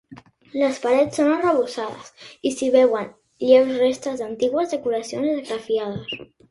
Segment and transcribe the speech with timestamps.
[0.61, 2.09] Les parets són arrebossades
[2.49, 3.13] i s'hi veuen
[3.51, 6.23] lleus restes d'antigues decoracions esgrafiades.